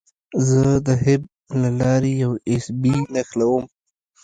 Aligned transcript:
زه 0.47 0.63
د 0.87 0.89
هب 1.03 1.21
له 1.61 1.69
لارې 1.79 2.11
یو 2.23 2.31
ایس 2.49 2.65
بي 2.81 2.95
نښلوم. 3.13 3.63